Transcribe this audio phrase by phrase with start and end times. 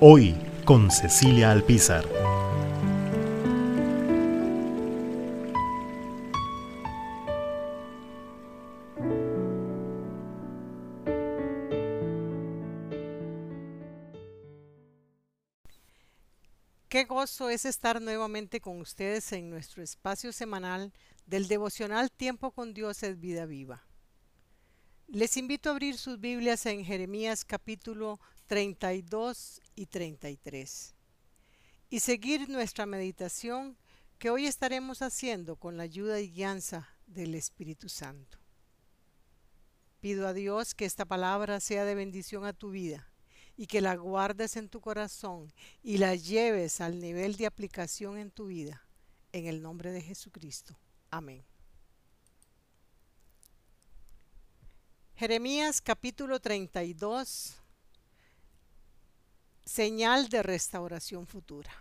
[0.00, 2.04] Hoy con Cecilia Alpizar.
[16.88, 20.92] Qué gozo es estar nuevamente con ustedes en nuestro espacio semanal
[21.26, 23.87] del devocional Tiempo con Dios es vida viva.
[25.10, 30.94] Les invito a abrir sus Biblias en Jeremías capítulo 32 y 33
[31.88, 33.78] y seguir nuestra meditación
[34.18, 38.36] que hoy estaremos haciendo con la ayuda y guianza del Espíritu Santo.
[40.00, 43.10] Pido a Dios que esta palabra sea de bendición a tu vida
[43.56, 45.50] y que la guardes en tu corazón
[45.82, 48.86] y la lleves al nivel de aplicación en tu vida.
[49.32, 50.78] En el nombre de Jesucristo.
[51.10, 51.47] Amén.
[55.18, 57.56] Jeremías capítulo 32.
[59.64, 61.72] Señal de restauración futura.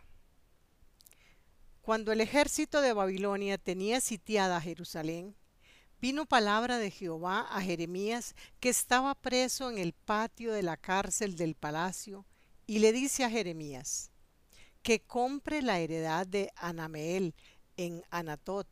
[1.83, 5.35] Cuando el ejército de Babilonia tenía sitiada Jerusalén,
[6.01, 11.35] Vino palabra de Jehová a Jeremías, que estaba preso en el patio de la cárcel
[11.35, 12.25] del palacio,
[12.65, 14.09] y le dice a Jeremías,
[14.81, 17.35] que compre la heredad de Anameel
[17.77, 18.67] en Anatot,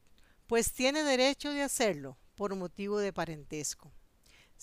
[0.48, 3.92] pues tiene derecho de hacerlo por motivo de parentesco,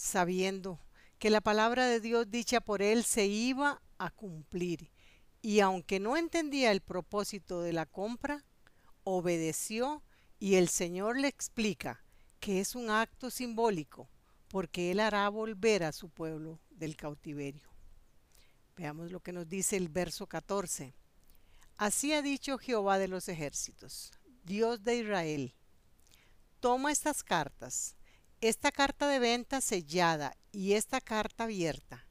[0.03, 0.81] sabiendo
[1.21, 4.91] que la palabra de Dios dicha por él se iba a cumplir,
[5.41, 8.45] y aunque no entendía el propósito de la compra,
[9.05, 10.03] obedeció
[10.41, 12.03] y el Señor le explica
[12.41, 14.09] que es un acto simbólico,
[14.49, 17.71] porque Él hará volver a su pueblo del cautiverio.
[18.77, 20.95] Veamos lo que nos dice el verso 14.
[21.77, 24.11] Así ha dicho Jehová de los ejércitos,
[24.43, 25.55] Dios de Israel.
[26.59, 27.95] Toma estas cartas,
[28.43, 32.07] esta carta de venta sellada y esta carta abierta,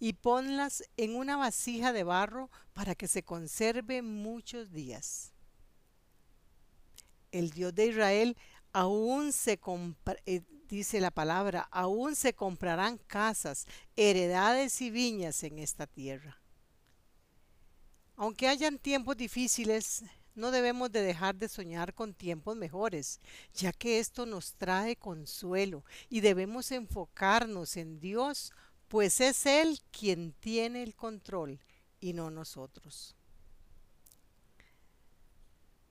[0.00, 5.32] y ponlas en una vasija de barro para que se conserve muchos días.
[7.30, 8.36] El Dios de Israel
[8.72, 9.60] aún se
[10.26, 16.42] eh, dice la palabra, aún se comprarán casas, heredades y viñas en esta tierra.
[18.16, 20.02] Aunque hayan tiempos difíciles,
[20.36, 23.20] no debemos de dejar de soñar con tiempos mejores,
[23.54, 28.52] ya que esto nos trae consuelo y debemos enfocarnos en Dios,
[28.86, 31.58] pues es Él quien tiene el control
[32.00, 33.16] y no nosotros.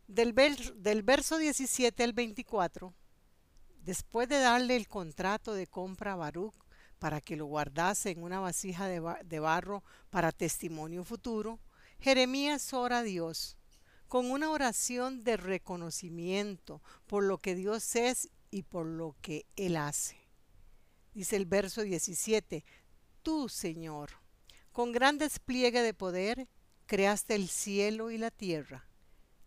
[0.08, 2.94] Del, verso 17 al 24,
[3.82, 6.54] después de darle el contrato de compra a Baruch
[7.00, 11.60] para que lo guardase en una vasija de barro para testimonio futuro,
[12.00, 13.58] Jeremías ora a Dios
[14.08, 19.78] con una oración de reconocimiento por lo que Dios es y por lo que Él
[19.78, 20.18] hace.
[21.14, 22.64] Dice el verso 17,
[23.24, 24.12] Tú, Señor,
[24.72, 26.48] con gran despliegue de poder,
[26.86, 28.88] creaste el cielo y la tierra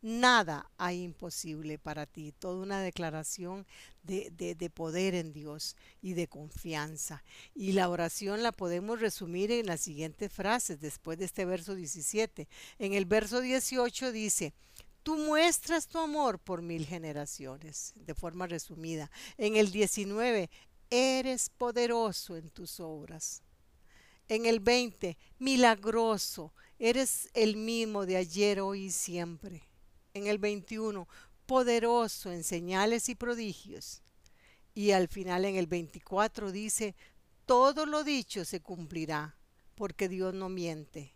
[0.01, 2.33] Nada hay imposible para ti.
[2.39, 3.67] Toda una declaración
[4.05, 7.25] de, de, poder en Dios y de confianza.
[7.55, 12.47] Y la oración la podemos resumir en las siguientes frases después de este verso 17.
[12.79, 14.55] En el verso 18 dice,
[15.03, 19.11] Tú muestras tu amor por mil generaciones, de forma resumida.
[19.37, 20.49] En el 19,
[20.91, 23.43] eres poderoso en tus obras.
[24.29, 29.68] En el 20, milagroso, eres el mismo de ayer, hoy y siempre
[30.15, 31.09] en el 21,
[31.47, 34.03] poderoso en señales y prodigios.
[34.75, 36.95] Y al final en el 24 dice,
[37.47, 39.37] todo lo dicho se cumplirá,
[39.75, 41.15] porque Dios no miente.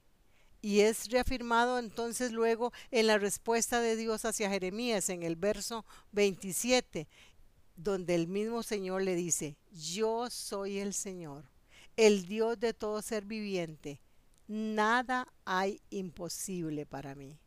[0.63, 5.85] Y es reafirmado entonces luego en la respuesta de Dios hacia Jeremías en el verso
[6.13, 7.09] 27,
[7.77, 11.45] donde el mismo Señor le dice, yo soy el Señor,
[11.97, 14.01] el Dios de todo ser viviente,
[14.47, 17.39] nada hay imposible para mí.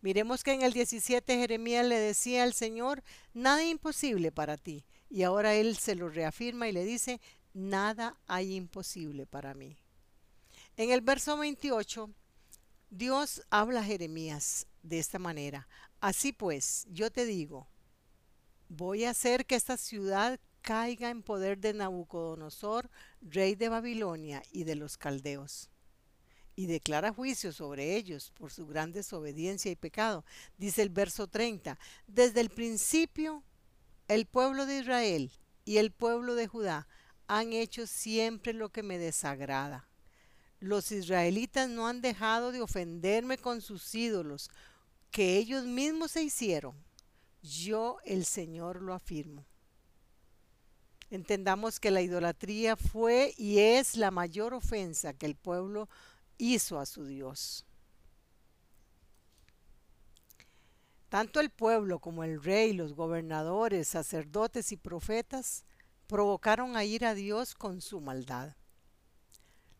[0.00, 3.02] Miremos que en el 17 Jeremías le decía al Señor,
[3.34, 4.84] nada imposible para ti.
[5.08, 7.20] Y ahora él se lo reafirma y le dice,
[7.54, 9.76] nada hay imposible para mí.
[10.76, 12.10] En el verso 28,
[12.90, 15.68] Dios habla a Jeremías de esta manera.
[16.00, 17.66] Así pues, yo te digo,
[18.68, 22.90] voy a hacer que esta ciudad caiga en poder de Nabucodonosor,
[23.22, 25.70] rey de Babilonia y de los caldeos
[26.56, 30.24] y declara juicio sobre ellos por su gran desobediencia y pecado.
[30.56, 33.42] Dice el verso 30, desde el principio
[34.08, 35.30] el pueblo de Israel
[35.66, 36.88] y el pueblo de Judá
[37.28, 39.86] han hecho siempre lo que me desagrada.
[40.58, 44.50] Los israelitas no han dejado de ofenderme con sus ídolos,
[45.10, 46.74] que ellos mismos se hicieron.
[47.42, 49.44] Yo el Señor lo afirmo.
[51.10, 55.88] Entendamos que la idolatría fue y es la mayor ofensa que el pueblo
[56.38, 57.64] hizo a su Dios.
[61.08, 65.64] Tanto el pueblo como el rey, los gobernadores, sacerdotes y profetas
[66.06, 68.56] provocaron a ir a Dios con su maldad.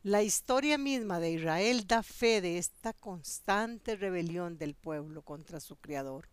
[0.03, 5.77] La historia misma de Israel da fe de esta constante rebelión del pueblo contra su
[5.77, 6.29] Creador.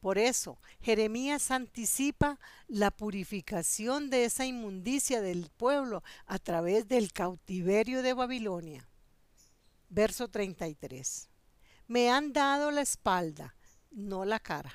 [0.00, 8.02] Por eso, Jeremías anticipa la purificación de esa inmundicia del pueblo a través del cautiverio
[8.02, 8.88] de Babilonia.
[9.94, 11.28] Verso 33.
[11.86, 13.54] Me han dado la espalda,
[13.90, 14.72] no la cara.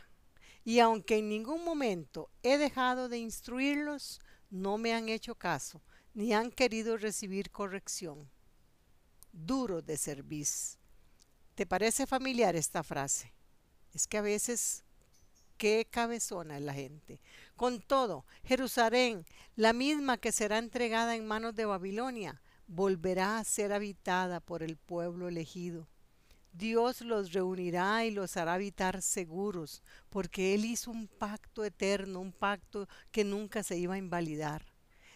[0.63, 4.19] Y aunque en ningún momento he dejado de instruirlos,
[4.51, 5.81] no me han hecho caso,
[6.13, 8.29] ni han querido recibir corrección.
[9.31, 10.77] Duro de cerviz.
[11.55, 13.33] ¿Te parece familiar esta frase?
[13.93, 14.83] Es que a veces
[15.57, 17.21] qué cabezona es la gente.
[17.55, 19.25] Con todo, Jerusalén,
[19.55, 24.77] la misma que será entregada en manos de Babilonia, volverá a ser habitada por el
[24.77, 25.87] pueblo elegido.
[26.51, 32.31] Dios los reunirá y los hará habitar seguros, porque Él hizo un pacto eterno, un
[32.31, 34.65] pacto que nunca se iba a invalidar.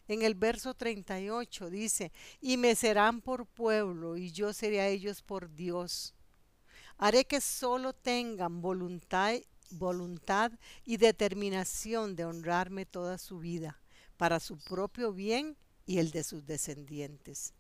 [0.08, 2.12] En el verso 38 dice,
[2.42, 6.14] y me serán por pueblo, y yo seré a ellos por Dios.
[6.98, 9.36] Haré que solo tengan voluntad,
[9.72, 10.52] voluntad
[10.86, 13.82] y determinación de honrarme toda su vida,
[14.18, 17.54] para su propio bien y el de sus descendientes.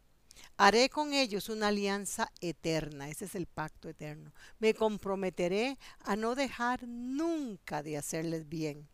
[0.57, 4.31] Haré con ellos una alianza eterna, ese es el pacto eterno.
[4.59, 8.87] Me comprometeré a no dejar nunca de hacerles bien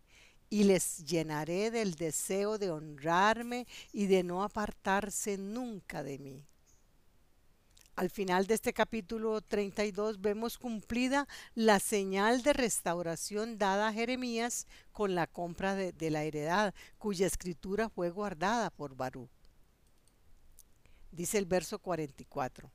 [0.49, 6.45] y les llenaré del deseo de honrarme y de no apartarse nunca de mí.
[7.97, 14.67] Al final de este capítulo 32 vemos cumplida la señal de restauración dada a Jeremías
[14.91, 19.27] con la compra de, la heredad, cuya escritura fue guardada por Barú.
[21.11, 22.71] Dice el verso 44,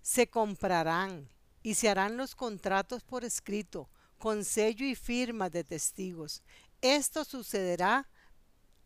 [0.00, 1.28] se comprarán
[1.62, 6.42] y se harán los contratos por escrito, con sello y firma de testigos.
[6.80, 8.08] Esto sucederá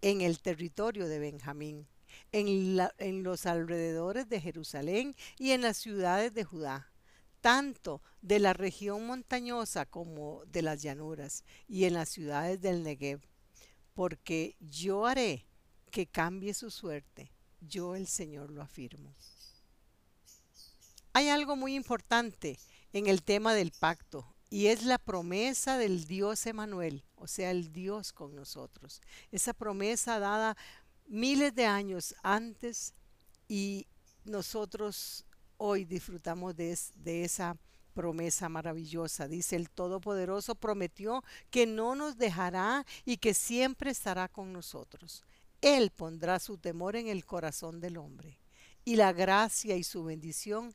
[0.03, 1.87] en el territorio de Benjamín
[2.33, 6.91] en, los alrededores de Jerusalén y en las ciudades de Judá,
[7.41, 13.21] tanto de la región montañosa como de las llanuras y en las ciudades del Negev,
[13.95, 15.47] porque yo haré
[15.91, 19.15] que cambie su suerte, yo el Señor lo afirmo.
[21.13, 22.59] Hay algo muy importante
[22.93, 27.73] en el tema del pacto y es la promesa del Dios Emanuel, o sea, el
[27.73, 29.03] Dios con nosotros.
[29.31, 30.57] Esa promesa dada
[31.09, 32.95] miles de años antes
[33.49, 33.87] y
[34.25, 35.25] nosotros
[35.57, 36.79] hoy disfrutamos de,
[37.25, 37.57] esa
[37.95, 39.27] promesa maravillosa.
[39.27, 45.25] Dice el Todopoderoso prometió que no nos dejará y que siempre estará con nosotros.
[45.61, 48.39] Él pondrá su temor en el corazón del hombre
[48.85, 50.75] y la gracia y su bendición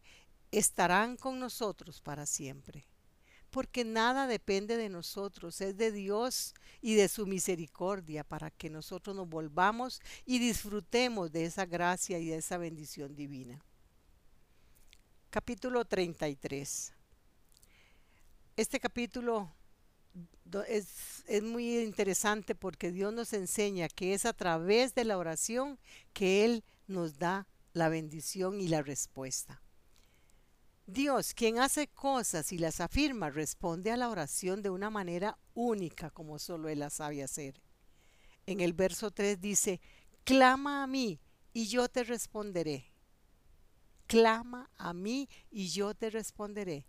[0.51, 2.85] estarán con nosotros para siempre
[3.53, 9.15] porque nada depende de nosotros, es de Dios y de su misericordia para que nosotros
[9.15, 13.63] nos volvamos y disfrutemos de esa gracia y de esa bendición divina.
[15.29, 16.93] Capítulo 33.
[18.57, 19.53] Este capítulo
[20.67, 25.77] es, es, muy interesante porque Dios nos enseña que es a través de la oración
[26.11, 29.61] que Él nos da la bendición y la respuesta.
[30.85, 36.09] Dios, quien hace cosas y las afirma, responde a la oración de una manera única
[36.09, 37.61] como solo Él la sabe hacer.
[38.45, 39.79] En el verso 3 dice,
[40.25, 41.21] clama a mí
[41.53, 42.91] y yo te responderé.
[44.07, 46.85] Clama a mí y yo te responderé.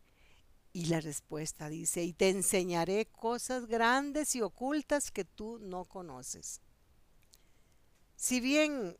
[0.72, 6.60] Y la respuesta dice, y te enseñaré cosas grandes y ocultas que tú no conoces.
[8.16, 8.96] Si bien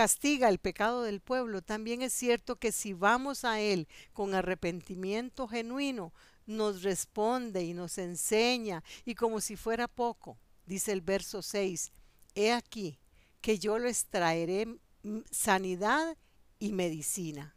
[0.00, 5.46] castiga el pecado del pueblo, también es cierto que si vamos a Él con arrepentimiento
[5.46, 6.14] genuino,
[6.46, 11.92] nos responde y nos enseña, y como si fuera poco, dice el verso 6,
[12.34, 12.98] he aquí
[13.42, 14.74] que yo les traeré
[15.30, 16.16] sanidad
[16.58, 17.54] y medicina.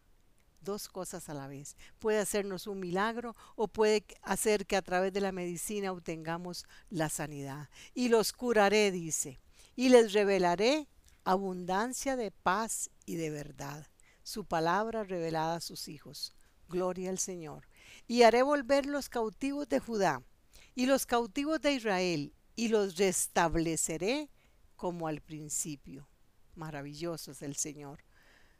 [0.59, 1.77] Dos cosas a la vez.
[1.97, 7.07] Puede hacernos un milagro o puede hacer que a través de la medicina obtengamos la
[7.07, 7.69] sanidad.
[7.93, 9.39] Y los curaré, dice,
[9.77, 10.89] y les revelaré
[11.23, 13.87] abundancia de paz y de verdad.
[14.25, 16.33] su palabra revelada a sus hijos.
[16.69, 17.67] Gloria al Señor.
[18.07, 20.23] Y haré volver los cautivos de Judá
[20.75, 24.29] y los cautivos de Israel, y los restableceré
[24.77, 26.07] como al principio.
[26.55, 28.03] Maravilloso es el Señor.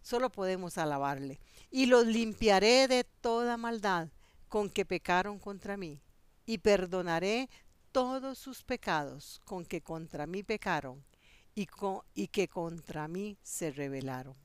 [0.02, 1.40] Solo podemos alabarle.
[1.72, 4.10] Y los limpiaré de toda maldad
[4.50, 6.02] con que pecaron contra mí,
[6.46, 7.50] y perdonaré
[7.92, 11.04] todos sus pecados con que contra mí pecaron
[11.56, 11.68] y,
[12.14, 14.36] y que contra mí se rebelaron.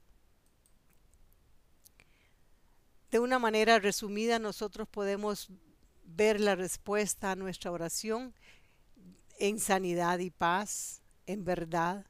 [3.11, 5.49] De una manera resumida, nosotros podemos
[6.05, 8.35] ver la respuesta a nuestra oración
[9.39, 12.07] en sanidad y paz, en verdad,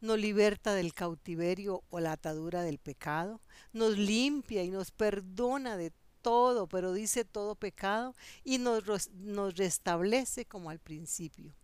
[0.00, 3.40] nos liberta del cautiverio o la atadura del pecado,
[3.72, 5.92] nos limpia y nos perdona de
[6.22, 11.54] todo, pero dice todo pecado y nos, nos restablece como al principio.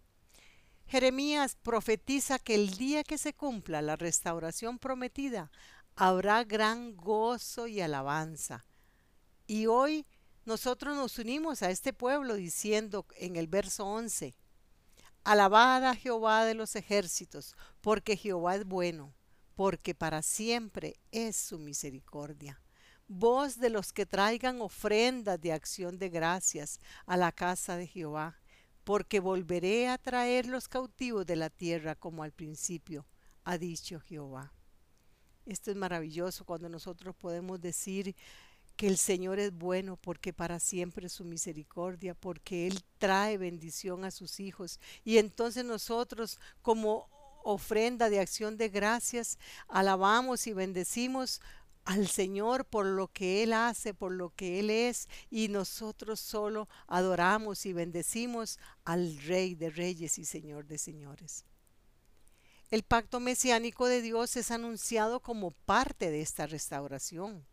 [0.88, 5.50] Jeremías profetiza que el día que se cumpla la restauración prometida,
[5.96, 8.64] habrá gran gozo y alabanza.
[9.46, 10.06] Y hoy
[10.46, 14.34] nosotros nos unimos a este pueblo diciendo en el verso 11,
[15.24, 19.12] Alabad a Jehová de los ejércitos, porque Jehová es bueno,
[19.54, 22.62] porque para siempre es su misericordia.
[23.08, 28.38] Voz de los que traigan ofrendas de acción de gracias a la casa de Jehová,
[28.88, 33.04] porque volveré a traer los cautivos de la tierra como al principio,
[33.44, 34.50] ha dicho Jehová.
[35.44, 38.16] Esto es maravilloso cuando nosotros podemos decir
[38.76, 44.06] que el Señor es bueno porque para siempre es su misericordia, porque Él trae bendición
[44.06, 44.80] a sus hijos.
[45.04, 47.10] Y entonces nosotros como
[47.44, 51.42] ofrenda de acción de gracias alabamos y bendecimos
[51.88, 56.68] al Señor por lo que Él hace, por lo que Él es, y nosotros solo
[56.86, 61.44] adoramos y bendecimos al Rey de Reyes y Señor de Señores.
[62.70, 67.46] El pacto mesiánico de Dios es anunciado como parte de esta restauración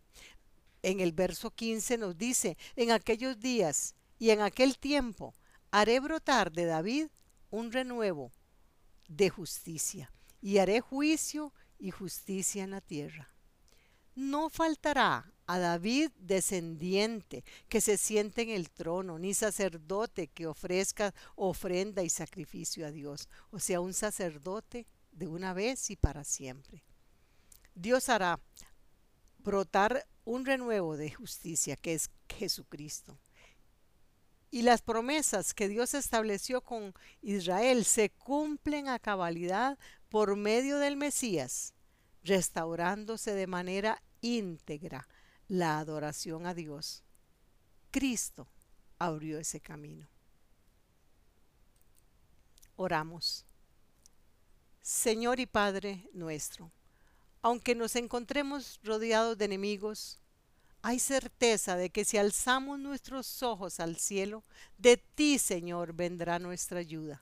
[0.85, 5.33] en el verso 15 nos dice, en aquellos días y en aquel tiempo
[5.71, 7.07] haré brotar de David
[7.49, 8.31] un renuevo
[9.07, 13.34] de justicia y haré juicio y justicia en la tierra.
[14.15, 21.13] No faltará a David descendiente que se siente en el trono, ni sacerdote que ofrezca
[21.35, 26.83] ofrenda y sacrificio a Dios, o sea, un sacerdote de una vez y para siempre.
[27.75, 28.39] Dios hará
[29.39, 33.19] brotar un renuevo de justicia que es Jesucristo.
[34.49, 39.77] Y las promesas que Dios estableció con Israel se cumplen a cabalidad
[40.09, 41.74] por medio del Mesías,
[42.25, 45.07] restaurándose de manera íntegra
[45.47, 47.03] la adoración a Dios.
[47.91, 48.47] Cristo
[48.99, 50.07] abrió ese camino.
[52.75, 53.45] Oramos.
[54.81, 56.71] Señor y Padre nuestro
[57.45, 60.17] aunque nos encontremos rodeados de enemigos,
[60.81, 64.43] hay certeza de que si alzamos nuestros ojos al cielo,
[64.79, 67.21] de ti, Señor, vendrá nuestra ayuda.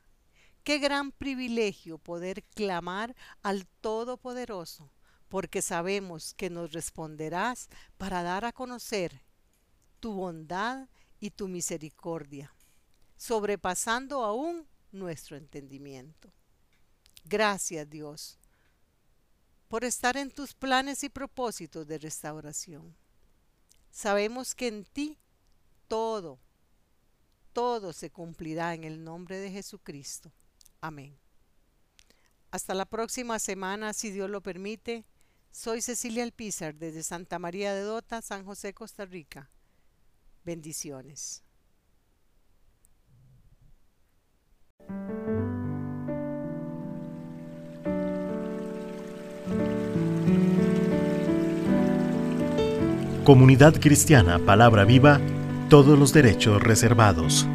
[0.63, 4.91] Qué gran privilegio poder clamar al Todopoderoso,
[5.27, 9.21] porque sabemos que nos responderás para dar a conocer
[9.99, 10.87] tu bondad
[11.19, 12.53] y tu misericordia,
[13.17, 16.31] sobrepasando aún nuestro entendimiento.
[17.25, 18.37] Gracias, Dios
[19.73, 22.95] por estar en tus planes y propósitos de restauración.
[23.89, 25.17] Sabemos que en ti
[25.87, 26.37] todo,
[27.53, 30.31] todo se cumplirá en el nombre de Jesucristo.
[30.83, 31.17] Amén.
[32.51, 35.05] Hasta la próxima semana, si Dios lo permite.
[35.49, 39.49] Soy Cecilia Alpizar desde Santa María de Dota, San José, Costa Rica.
[40.43, 41.41] Bendiciones.
[53.23, 55.21] Comunidad Cristiana Palabra Viva,
[55.69, 57.47] todos los derechos reservados.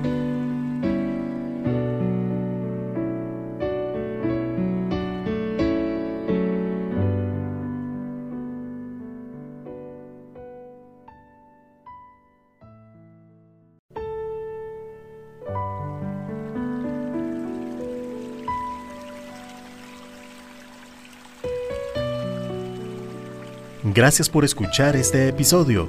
[23.95, 25.89] Gracias por escuchar este episodio.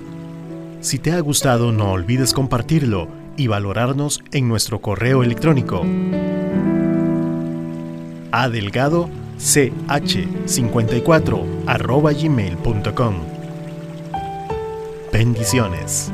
[0.79, 5.85] Si te ha gustado no olvides compartirlo y valorarnos en nuestro correo electrónico
[8.31, 13.15] adelgado ch54 gmail.com
[15.11, 16.13] Bendiciones.